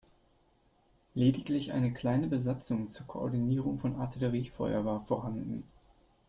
[1.13, 5.63] Lediglich eine kleine Besatzung zur Koordinierung von Artilleriefeuer war vorhanden.